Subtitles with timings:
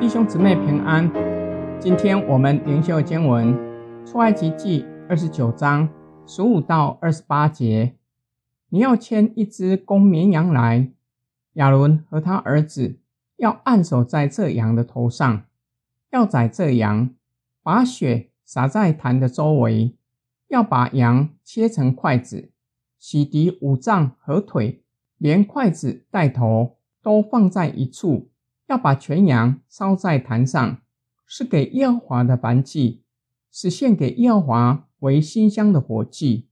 [0.00, 1.10] 弟兄姊妹平安，
[1.78, 3.54] 今天我们灵修经文
[4.06, 5.88] 出埃及记二十九章
[6.26, 7.94] 十五到二十八节。
[8.70, 10.90] 你要牵一只公绵羊来，
[11.54, 12.98] 亚伦和他儿子
[13.36, 15.42] 要按手在这羊的头上，
[16.10, 17.10] 要宰这羊，
[17.62, 19.94] 把血洒在坛的周围。
[20.48, 22.50] 要把羊切成块子，
[22.98, 24.82] 洗涤五脏和腿，
[25.16, 28.30] 连筷子带头都放在一处。
[28.66, 30.78] 要把全羊烧在坛上，
[31.26, 33.02] 是给耶和华的燔祭，
[33.50, 36.48] 是献给耶和华为馨香的火祭。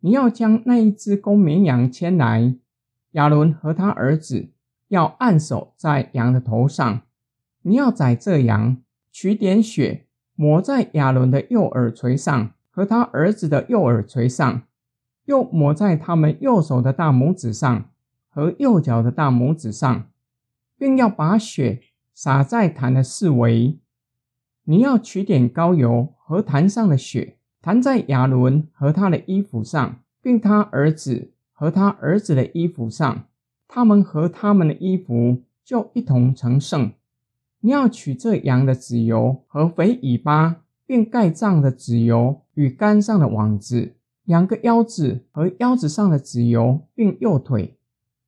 [0.00, 2.56] 你要将那一只公绵羊牵来，
[3.12, 4.50] 亚伦和他儿子
[4.88, 7.02] 要按手在羊的头上。
[7.62, 8.76] 你要宰这羊，
[9.10, 12.52] 取点血抹在亚伦的右耳垂上。
[12.68, 14.64] 和他儿子的右耳垂上，
[15.26, 17.90] 又抹在他们右手的大拇指上
[18.28, 20.08] 和右脚的大拇指上，
[20.76, 23.78] 并要把血洒在坛的四围。
[24.64, 33.26] 你要取点膏油和坛上的血，弹在亚伦和他的衣服上，并他儿子和他儿子的衣服上，
[33.68, 36.92] 他们和他们的衣服就一同成圣。
[37.60, 40.62] 你要取这羊的脂油和肥尾巴。
[40.88, 43.95] 并盖脏的脂油与肝上的网子，
[44.26, 47.78] 两个腰子和腰子上的籽油，并右腿。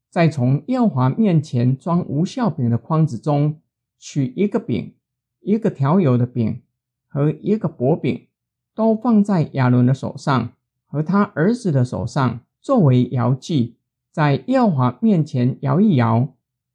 [0.08, 3.60] 再从耀华面前装无效饼的筐子中
[3.98, 4.94] 取一个饼，
[5.40, 6.62] 一个调油的饼
[7.06, 8.28] 和一个薄饼，
[8.74, 10.52] 都放在亚伦的手上
[10.86, 13.76] 和他儿子的手上，作为摇祭，
[14.10, 16.34] 在耀华面前摇一摇，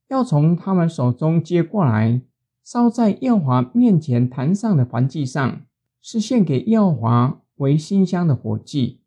[0.09, 2.21] 要从他们手中接过来，
[2.63, 5.61] 烧在耀华面前坛上的燔祭上。
[6.05, 8.99] 是献给耀华为馨香的火祭。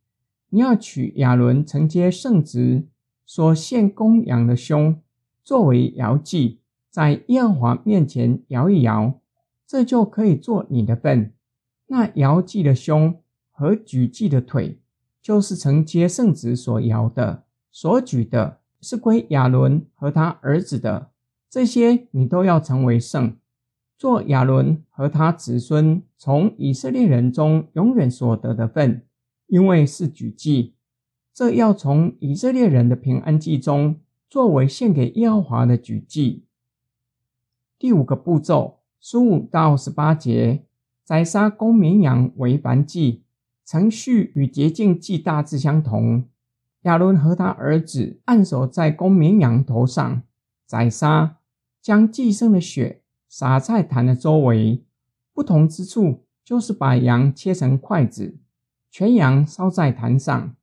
[0.50, 2.86] 你要取亚伦承接圣职
[3.24, 5.00] 所献公羊的胸，
[5.42, 9.20] 作为摇祭，在耶和华面前摇一摇，
[9.66, 11.32] 这就可以做你的份。
[11.88, 13.20] 那摇祭的胸
[13.50, 14.80] 和举祭的腿，
[15.20, 21.10] 就是承接圣职所摇的，所举的是归亚伦和他儿子的。
[21.48, 23.36] 这些你都要成为圣。
[23.98, 29.06] 做亚伦和他子孙从以色列人中永远所得的份，
[29.46, 30.74] 因为是举祭，
[31.32, 36.44] 这要从以色列人的平安祭中作为献给耶和华的举祭。
[37.78, 40.64] 第五个步骤，十五到十八节，
[41.04, 43.22] 宰杀公绵羊为燔祭，
[43.64, 46.24] 程序与洁净祭大致相同。
[46.82, 50.22] 亚伦和他儿子按手在公绵羊头上，
[50.64, 51.38] 宰杀，
[51.82, 53.02] 将祭牲的血。
[53.28, 54.82] 洒在坛的周围，
[55.34, 58.38] 不同之处就是把羊切成块子，
[58.98, 60.54] 全羊烧在坛上，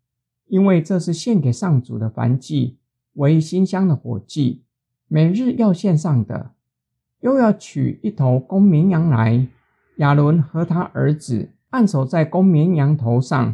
[0.48, 2.80] 因为这是献给上主的燔祭，
[3.14, 4.64] 为馨香的火祭，
[5.08, 6.50] 每日要献上的。
[7.20, 9.48] 又要取一头公绵羊来，
[9.98, 13.54] 亚伦和他儿子按手在公绵羊头上，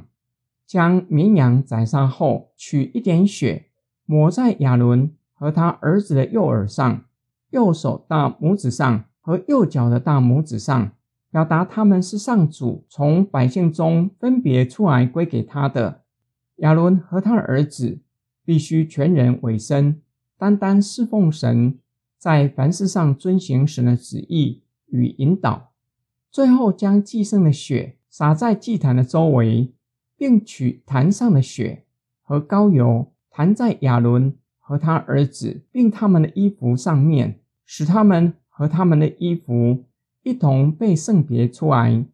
[0.65, 3.65] 将绵羊宰杀后，取一点血
[4.05, 7.03] 抹在亚伦和他儿子的右耳上、
[7.49, 9.03] 右手大拇指上。
[9.19, 10.91] 和右脚的大拇指上，
[11.31, 16.03] 表达他们是上主从百姓中分别出来归给他的。
[16.57, 17.99] 亚伦和他的儿子
[18.43, 20.01] 必须全人委身，
[20.37, 21.77] 单单侍奉神，
[22.17, 25.71] 在凡事上遵行神的旨意与引导。
[26.31, 29.73] 最后将祭牲的血洒在祭坛的周围，
[30.17, 31.85] 并取坛上的血
[32.21, 38.33] 和膏油弹在亚伦和他儿子并他们的衣服上面，使他们。
[38.59, 39.85] 和他们的衣服
[40.23, 42.05] 一同被圣别出来。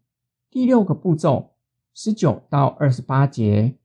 [0.49, 1.51] 第六个步骤，
[1.93, 3.75] 十九到二十八节，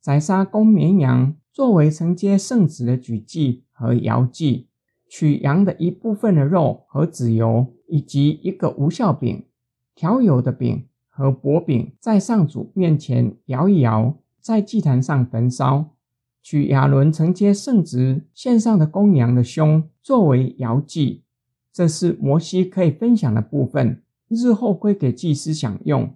[0.00, 4.68] 宰杀公绵羊作为承接圣职的举祭和摇祭，
[5.08, 9.46] 取羊的一部分的肉和脂油，以及一个无效饼、
[9.94, 15.94] 调油的饼和薄饼，在上主面前摇一摇，在祭坛上焚烧。
[16.42, 21.24] 取亚伦承接圣职献上的公羊的胸，作为摇祭。
[21.78, 26.12] 这是摩西可以分享的部分，日后归给祭司享用。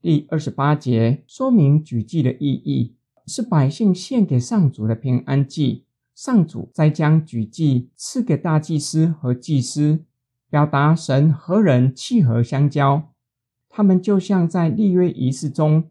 [0.00, 2.94] 第二十八节说明举祭的意义，
[3.26, 5.84] 是百姓献给上主的平安祭，
[6.14, 10.02] 上主再将举祭赐给大祭司和祭司，
[10.48, 13.12] 表达神和人契合相交。
[13.68, 15.90] 他们就像在立约仪式中，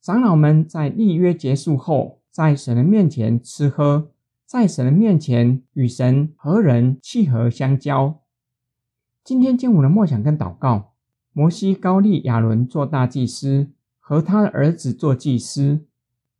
[0.00, 4.12] 长老们在立约结束后，在神的面前吃喝，
[4.46, 8.22] 在神的面前与神和人契合相交。
[9.26, 10.92] 今天经文的梦想跟祷告，
[11.32, 13.66] 摩西高利亚伦做大祭司，
[13.98, 15.80] 和他的儿子做祭司。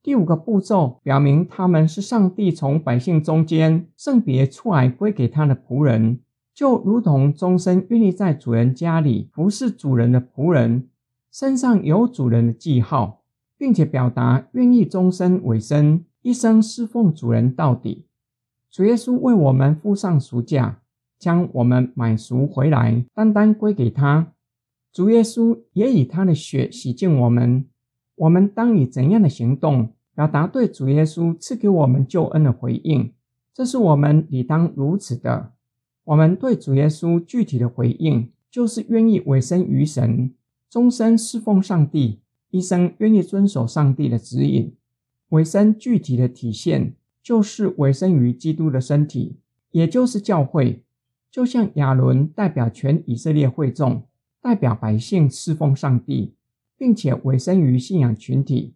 [0.05, 6.21] 第五个步骤表明他们是上帝从百姓中间圣别出来归给他的仆人，
[6.55, 10.89] 就如同终身愿意在主人家里服侍主人的仆人，
[11.33, 13.25] 身上有主人的记号，
[13.59, 18.07] 并且表达愿意终身委身，一生侍奉主人到底。
[18.71, 20.79] 主耶稣为我们付上赎价，
[21.19, 24.33] 将我们买赎回来，单单归给他。
[24.93, 27.67] 主耶稣也以他的血洗净我们。
[28.15, 33.13] 我们当以怎样的行动表达对主耶稣赐给我们救恩的回应？
[33.53, 35.53] 这是我们理当如此的。
[36.05, 40.33] 我们对主耶稣具体的回应，就是愿意委身于神，
[40.71, 42.21] 终身侍奉上帝，
[42.51, 44.75] 一生愿意遵守上帝的指引。
[45.31, 49.37] 委身具体的体现，就是委身于基督的身体，
[49.73, 50.85] 也就是教会。
[51.37, 54.05] 就像亚伦代表全以色列会众，
[54.41, 56.33] 代表百姓侍奉上帝。
[56.79, 58.75] 并且委身于信仰群体。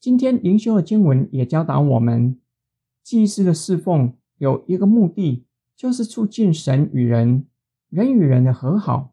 [0.00, 2.38] 今天灵修的经文也教导我们，
[3.02, 5.44] 祭司的侍奉有一个目的，
[5.76, 7.44] 就是促进神与人、
[7.90, 9.12] 人与人的和好，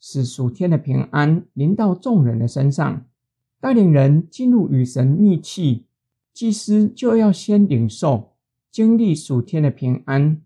[0.00, 3.04] 使属天的平安临到众人的身上，
[3.60, 5.84] 带领人进入与神密契。
[6.32, 8.32] 祭司就要先领受、
[8.70, 10.40] 经历属天的平安，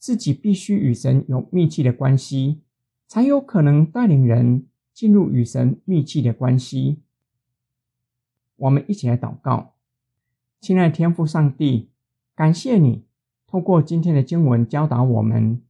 [0.00, 2.62] 自己必须与神有密切的关系，
[3.06, 4.66] 才有可能带领人。
[4.92, 6.98] 进入与神密切的关系，
[8.56, 9.72] 我们一起来祷告。
[10.60, 11.88] 亲爱的天父上帝，
[12.34, 13.04] 感谢你
[13.46, 15.62] 透过今天的经文教导我们，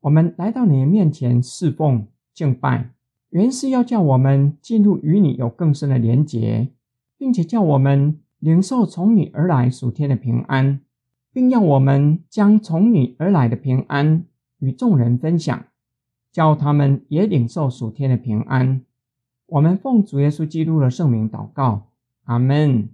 [0.00, 2.94] 我们来到你的面前侍奉敬拜，
[3.28, 6.68] 原是要叫我们进入与你有更深的连结，
[7.18, 10.80] 并且叫我们领受从你而来属天的平安，
[11.32, 14.24] 并要我们将从你而来的平安
[14.58, 15.64] 与众人分享。
[16.32, 18.82] 叫他们也领受属天的平安。
[19.46, 21.88] 我们奉主耶稣基督的圣名祷告，
[22.24, 22.88] 阿门。